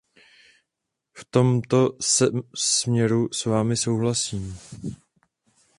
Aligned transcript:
V 1.13 1.25
tomto 1.25 1.89
směru 2.55 3.27
s 3.33 3.45
vámi 3.45 3.77
souhlasím. 3.77 4.59